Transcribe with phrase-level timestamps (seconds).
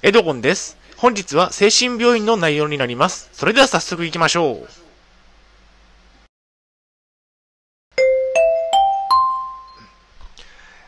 [0.00, 0.78] エドゴンです。
[0.96, 3.30] 本日は精神病院の内容になります。
[3.32, 4.68] それでは早速行きましょう。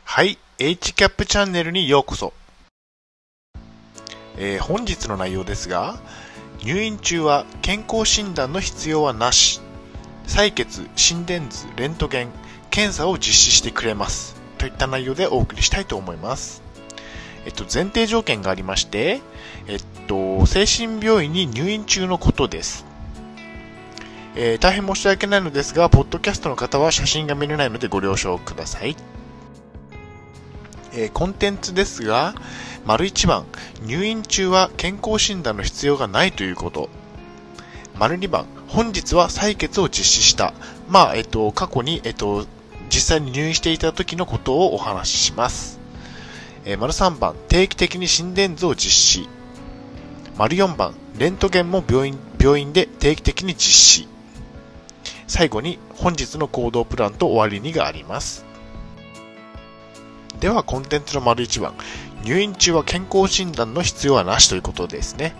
[0.04, 2.32] はい、HCAP チャンネルにようこそ。
[4.36, 5.98] えー本日の内容ですが、
[6.62, 9.60] 入院中は健康診断の必要はなし。
[10.28, 12.28] 採血、心電図、レントゲン、
[12.70, 14.36] 検査を実施してくれます。
[14.58, 16.69] といった内容でお送りしたいと思います。
[17.46, 19.20] えっと、前提条件がありまして、
[19.66, 22.84] えっと、精神病院に入院中のことです。
[24.36, 28.96] えー大変申し訳ないのですが、ポッドキャストの方は写真が見れないのでご了承ください。
[30.92, 32.34] えーコンテンツですが、
[32.86, 33.46] 丸1番、
[33.82, 36.88] 入院中は健康診断の必要がないということ。
[37.98, 40.54] 丸2番、本日は採血を実施した。
[40.88, 42.46] まあ、えっと、過去に、えっと、
[42.88, 45.79] 実際に入院していた時のことをお話しします。
[46.64, 49.28] えー丸3番、定期的に心電図を実施。
[50.36, 54.08] 丸4番、レントゲンも病院、病院で定期的に実施。
[55.26, 58.44] 最後に、本日の行動プランと終わりにがあります。
[60.40, 61.74] では、コンテンツの丸1番。
[62.24, 65.34] 入院中は健康診断の必要はなしということですね。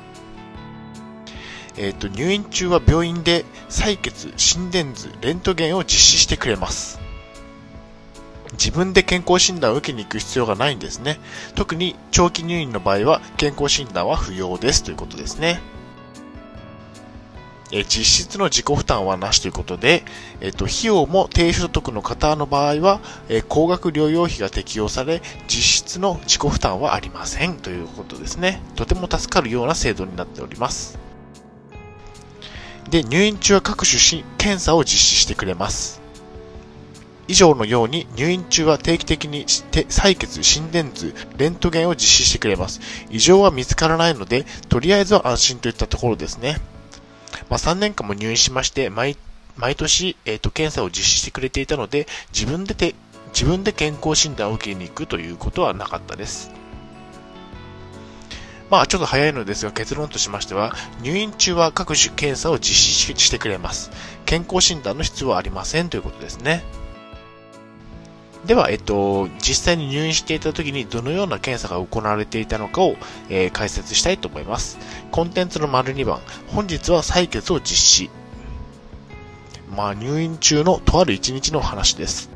[1.76, 7.00] えっ、と、入院中は病院で採血、心電図、レントゲンを実施してくれます。
[8.52, 11.20] 自分で健康診断を受けに行く必要がないんですね。
[11.54, 15.60] 特に長期入院の場合は健康診断は不要ですということですね。
[17.72, 20.02] え実質の自己負担はなしということで、
[20.40, 28.60] えっ、と、費用も低所得の方の場合は、え高額療養費が適用され、実質の自己負担はありませんということですね。
[28.74, 30.98] とても助かるような制度になっております。
[32.90, 35.99] で、入院中は各種し検査を実施してくれます。
[37.30, 42.80] 以上のように入院中は定期的に採血、心電図、レントゲンを実施してくれます。
[43.08, 46.56] 異常は見つからないので、とりあえずは安心といったところですね。
[47.48, 49.16] まあ、3年間も入院しまして、毎
[49.76, 52.96] 年、えー、と検査を実施してくれていたので、自分でて
[53.32, 56.50] 自分で健康診断を受けに行くということはなかったです。
[58.70, 63.92] まあ、ちょっと早いのですが、結論としましては、入院中は各種検査を実施してくれます。
[64.26, 66.64] 健康診断の必要はありませんということですね。
[68.46, 72.96] では、えっと、実際に入院していた時にどのような検査が行われていたのかを、
[73.28, 74.78] えー解説したいと思います。
[75.10, 78.10] コンテンツの丸2番、本日は採血を実施。
[79.76, 82.30] まあ、入院中のとある一日の話です。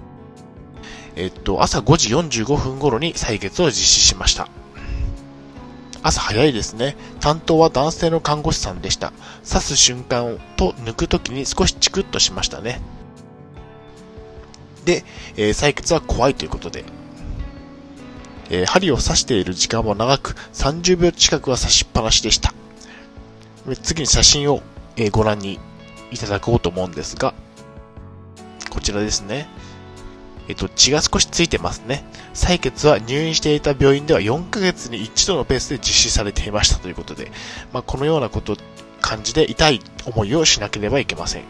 [1.16, 4.48] えっと、朝5時45分頃に採血を実施しました。
[6.02, 6.96] 朝早いですね。
[7.20, 9.12] 担当は男性の看護師さんでした。
[9.48, 12.80] 刺す瞬間と抜くときに少しチクッとしましたね。
[14.84, 15.04] で、
[15.36, 16.84] えー採血は怖いということで、
[18.50, 22.54] えー針を刺している時間も長く、30秒近くは刺しっぱなしでした。
[23.82, 24.62] 次に写真を、
[24.96, 25.58] えーご覧に
[26.10, 27.34] いただこうと思うんですが、
[28.70, 29.48] こちらですね。
[30.46, 32.04] えっと、血が少しついてますね。
[32.34, 37.32] 採血は入院していた病院では4ヶ月に一度のペースで実施されていましたということで、
[37.72, 38.56] まあ、このようなこと、
[39.00, 41.42] 感じで痛い思いをしなければいけません。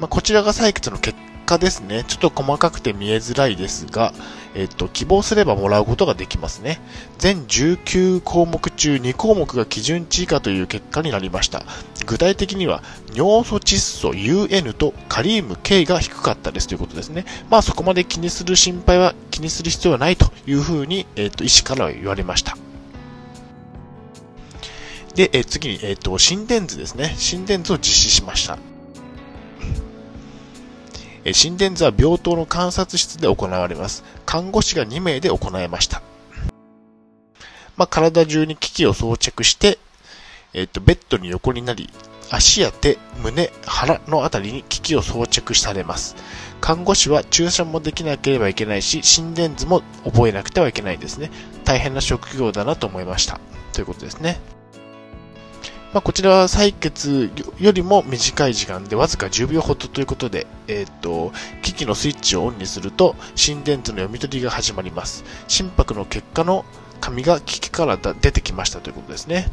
[0.00, 1.16] まあ、こちらが採血の結
[1.52, 2.04] 果ですね。
[2.04, 4.12] ちょっと細かくて見えづらいですが、
[4.54, 6.80] えっと、希望すればもらうことができますね。
[7.18, 11.64] 全19項目中2項目が基準値以下という結果になりました。
[12.06, 12.82] 具体的には、
[13.14, 17.24] 尿素窒素 UN とカリウム K が低かったですということですね。
[17.50, 22.56] まあそこまで気にする心配は、気にする必要はないというふうに、えっと、医師からは言われました。
[25.14, 27.14] で、え次に、えっと、心電図ですね。
[27.18, 28.58] 心電図を実施しました。
[31.32, 34.02] 心電図は病棟の観察室で行われます。
[34.26, 36.02] 看護師が2名で行いました。
[37.76, 39.78] まあ、体中に機器を装着して、
[40.52, 41.90] えっ、と、ベッドに横になり、
[42.30, 46.16] 足や手、胸、腹のあたりに機器を装着されます。
[46.60, 51.30] 看護師は注射もできなければいけないし、心電図も覚えなくてはいけないですね。
[51.64, 53.40] 大変な職業だなと思いました。
[53.72, 54.38] ということですね。
[55.92, 57.30] まあ、こちらは採血
[57.60, 65.22] よりも短い時間でわずか10秒ほどということで、えっ、と、機器のスイッチをオンにすると心電図の読み取りが始まります。
[65.48, 66.64] 心拍の結果の
[67.00, 69.50] 紙が機器から出てきましたということですね。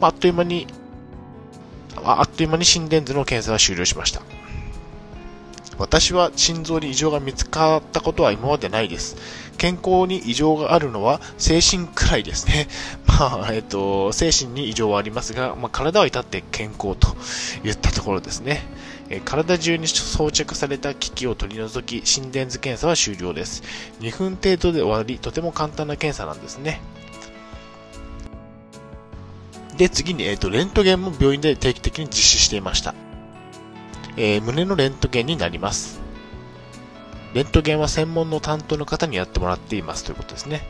[0.00, 0.66] まあ、あっという間に、
[2.02, 4.22] あっという間に心電図の検査は終了しました。
[5.78, 9.16] 私は心臓に異常が見つかったことは今までないです。
[9.58, 12.68] 健康に異常があるのは精神くらいですね。
[13.18, 17.08] まあ、えっと、精神に異常はありますが、まあ、体は至って健康と
[17.62, 18.62] いったところですね。
[19.10, 23.62] え体中に装着された機器を取り除き、心電図検査は終了です。
[24.00, 26.80] 2分程度で終わり、とても簡単な検査なんですね。
[29.76, 32.94] で、次に、えっ、と、レントゲンも病院で定期的に実施していました。
[34.16, 36.00] えー胸のレントゲンになります。
[37.34, 40.62] レントゲンは専門の担当の方にやってもらっていますということですね。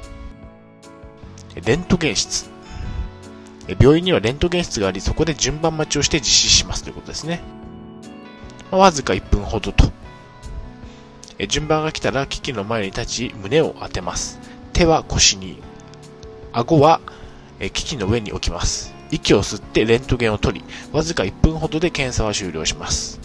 [1.60, 2.50] レントゲン室。
[3.80, 7.40] 病院にはレントゲン室があり、そこで順番待ちをして実施しますということですね。
[8.70, 9.92] わずか1分ほどと。
[11.38, 14.40] え順番が来たら機器の前に立ち、胸を当てます。
[14.72, 15.60] 手は腰に、
[16.52, 17.00] 顎は
[17.60, 18.92] え機器の上に置きます。
[19.10, 23.20] 息を吸ってレントゲンを取り、わずか1分ほどで検査は終了します。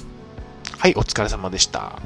[0.78, 2.00] はい、お疲れ様でした。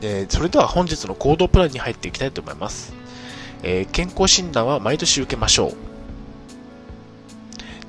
[0.00, 2.97] えーそれでは本日の行動プランに入っていきたいと思います。
[3.62, 5.72] えー健康診断は毎年受けましょう。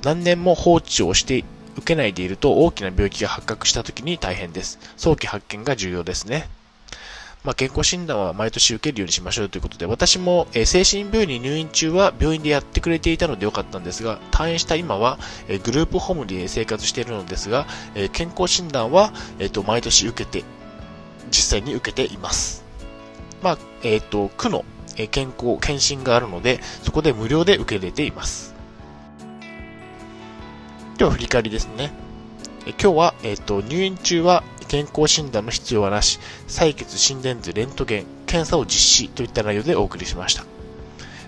[0.02, 1.44] 何年も放置をして
[1.76, 4.78] 受けないでいると大きな病気が発覚した時に大変です。
[4.96, 6.48] 早期発見が重要ですね。
[7.42, 15.18] まあ、健康診断は毎年受けるようにしましょうということで、私も、えー精神病院に入院中は病院でやってくれていたのでよかったんですが、退院した今は、
[15.48, 20.44] えーグループホームで生活しているのですが、えー健康診断は、えっ、と、毎年受けて、
[21.30, 22.62] 実際に受けています。
[23.42, 24.66] まあ、えっ、と、区の、
[25.02, 28.54] え健康、検診があるので、そこで無料で受け入れています。
[30.98, 31.92] では、振り返りですね。
[32.66, 40.44] え今日は、えっ、と、入院中は健康診断の必要はなし、採血、心電図、レントゲン、検査を実施といった内容でお送りしました。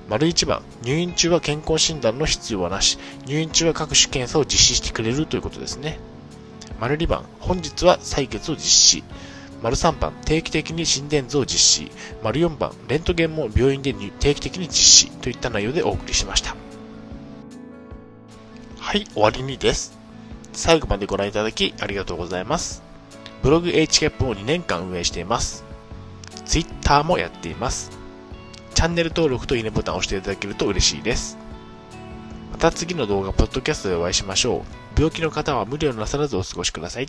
[0.08, 5.98] 丸1番、入院中は健康診断の必要はなし、入院中は各種検査を実施してくれるということですね。
[6.78, 9.04] 丸2番、本日は採血を実施。
[9.62, 11.90] 丸3番、定期的に心電図を実施。
[12.22, 16.56] 丸4番、レントゲンも病院で定期的に実施といった内容でお送りしました。
[18.78, 19.96] はい、終わりにです。
[20.52, 22.82] 最後までご覧いただきありがとうございます。
[23.42, 25.64] ブログ HCAP を2年間運営しています。
[26.44, 27.92] Twitter もやっています。
[28.74, 31.38] チャンネル登録といいねボタンを押していただけると嬉しいです。
[32.50, 34.60] また次の動画、ポッドキャストでお会いしましょう。
[34.96, 37.06] 病気の方は無理をなさらずお過ごしください。